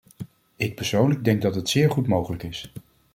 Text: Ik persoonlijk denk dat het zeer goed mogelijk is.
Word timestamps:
Ik 0.55 0.75
persoonlijk 0.75 1.23
denk 1.23 1.41
dat 1.41 1.55
het 1.55 1.69
zeer 1.69 1.91
goed 1.91 2.07
mogelijk 2.07 2.43
is. 2.43 2.71